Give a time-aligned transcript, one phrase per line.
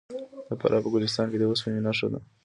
[0.47, 2.19] د فراه په ګلستان کې د وسپنې نښې شته.